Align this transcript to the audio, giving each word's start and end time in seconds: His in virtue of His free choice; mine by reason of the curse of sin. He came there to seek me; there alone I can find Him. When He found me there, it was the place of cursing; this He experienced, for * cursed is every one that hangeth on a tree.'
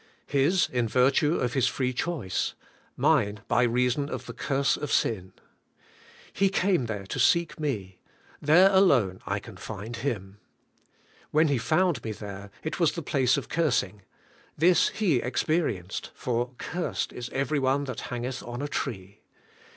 His 0.25 0.67
in 0.67 0.87
virtue 0.87 1.35
of 1.35 1.53
His 1.53 1.67
free 1.67 1.93
choice; 1.93 2.55
mine 2.97 3.41
by 3.47 3.61
reason 3.61 4.09
of 4.09 4.25
the 4.25 4.33
curse 4.33 4.75
of 4.75 4.91
sin. 4.91 5.31
He 6.33 6.49
came 6.49 6.87
there 6.87 7.05
to 7.05 7.19
seek 7.19 7.59
me; 7.59 7.99
there 8.41 8.71
alone 8.71 9.19
I 9.27 9.37
can 9.37 9.57
find 9.57 9.97
Him. 9.97 10.39
When 11.29 11.49
He 11.49 11.59
found 11.59 12.03
me 12.03 12.13
there, 12.13 12.49
it 12.63 12.79
was 12.79 12.93
the 12.93 13.03
place 13.03 13.37
of 13.37 13.47
cursing; 13.47 14.01
this 14.57 14.87
He 14.89 15.17
experienced, 15.17 16.09
for 16.15 16.55
* 16.55 16.57
cursed 16.57 17.13
is 17.13 17.29
every 17.29 17.59
one 17.59 17.83
that 17.83 18.09
hangeth 18.09 18.41
on 18.41 18.63
a 18.63 18.67
tree.' 18.67 19.21